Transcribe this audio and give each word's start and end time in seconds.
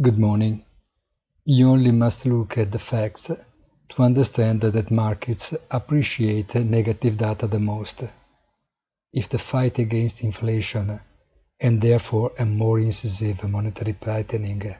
Good 0.00 0.16
morning. 0.16 0.64
You 1.44 1.70
only 1.70 1.90
must 1.90 2.24
look 2.24 2.56
at 2.56 2.70
the 2.70 2.78
facts 2.78 3.32
to 3.88 4.02
understand 4.02 4.60
that 4.60 4.92
markets 4.92 5.54
appreciate 5.72 6.54
negative 6.54 7.16
data 7.16 7.48
the 7.48 7.58
most. 7.58 8.04
If 9.12 9.28
the 9.28 9.40
fight 9.40 9.80
against 9.80 10.20
inflation 10.20 11.00
and 11.58 11.80
therefore 11.80 12.30
a 12.38 12.44
more 12.44 12.78
incisive 12.78 13.42
monetary 13.42 13.94
tightening 13.94 14.72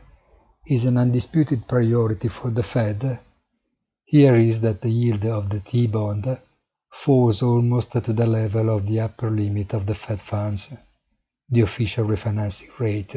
is 0.68 0.84
an 0.84 0.96
undisputed 0.96 1.66
priority 1.66 2.28
for 2.28 2.52
the 2.52 2.62
Fed, 2.62 3.18
here 4.04 4.36
is 4.36 4.60
that 4.60 4.82
the 4.82 4.88
yield 4.88 5.24
of 5.24 5.50
the 5.50 5.58
T-bond 5.58 6.38
falls 6.92 7.42
almost 7.42 7.90
to 7.90 8.12
the 8.12 8.26
level 8.26 8.70
of 8.70 8.86
the 8.86 9.00
upper 9.00 9.30
limit 9.32 9.74
of 9.74 9.84
the 9.84 9.96
Fed 9.96 10.20
funds, 10.20 10.72
the 11.48 11.62
official 11.62 12.06
refinancing 12.06 12.70
rate, 12.78 13.16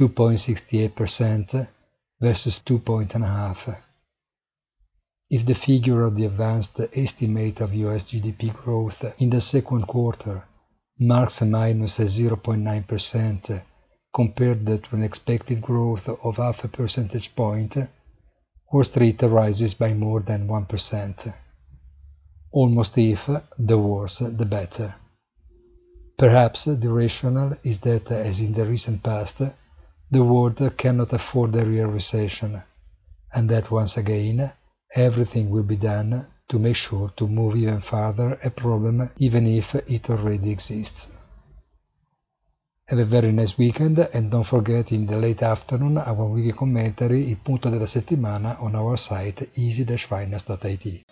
2.68% 0.00 1.68
versus 2.18 2.58
2.5%. 2.60 3.76
If 5.28 5.44
the 5.44 5.54
figure 5.54 6.06
of 6.06 6.16
the 6.16 6.24
advanced 6.24 6.80
estimate 6.94 7.60
of 7.60 7.74
US 7.74 8.10
GDP 8.10 8.50
growth 8.50 9.04
in 9.20 9.28
the 9.28 9.42
second 9.42 9.86
quarter 9.86 10.42
marks 10.98 11.42
a 11.42 11.44
minus 11.44 11.98
0.9% 11.98 13.62
compared 14.14 14.64
to 14.66 14.96
an 14.96 15.02
expected 15.02 15.60
growth 15.60 16.08
of 16.08 16.38
half 16.38 16.64
a 16.64 16.68
percentage 16.68 17.36
point, 17.36 17.76
Wall 18.72 18.84
Street 18.84 19.20
rises 19.20 19.74
by 19.74 19.92
more 19.92 20.20
than 20.20 20.48
1%. 20.48 21.34
Almost 22.52 22.96
if, 22.96 23.28
the 23.58 23.78
worse, 23.78 24.20
the 24.20 24.46
better. 24.46 24.94
Perhaps 26.16 26.64
the 26.64 26.88
rationale 26.90 27.58
is 27.62 27.80
that, 27.80 28.10
as 28.10 28.40
in 28.40 28.54
the 28.54 28.64
recent 28.64 29.02
past, 29.02 29.42
the 30.10 30.24
world 30.24 30.60
cannot 30.76 31.12
afford 31.12 31.54
a 31.54 31.64
real 31.64 31.88
recession, 31.88 32.60
and 33.32 33.48
that 33.48 33.70
once 33.70 33.96
again, 33.96 34.52
everything 34.94 35.48
will 35.50 35.62
be 35.62 35.76
done 35.76 36.26
to 36.48 36.58
make 36.58 36.74
sure 36.74 37.12
to 37.16 37.28
move 37.28 37.56
even 37.56 37.80
further 37.80 38.38
a 38.42 38.50
problem 38.50 39.08
even 39.18 39.46
if 39.46 39.74
it 39.76 40.10
already 40.10 40.50
exists. 40.50 41.08
Have 42.86 42.98
a 42.98 43.04
very 43.04 43.30
nice 43.30 43.56
weekend 43.56 44.00
and 44.00 44.32
don't 44.32 44.42
forget 44.42 44.90
in 44.90 45.06
the 45.06 45.16
late 45.16 45.42
afternoon 45.42 45.96
our 45.98 46.26
weekly 46.26 46.52
commentary, 46.52 47.30
il 47.30 47.36
punto 47.36 47.70
della 47.70 47.86
settimana 47.86 48.60
on 48.60 48.74
our 48.74 48.98
site 48.98 49.50
easy-finance.it. 49.54 51.04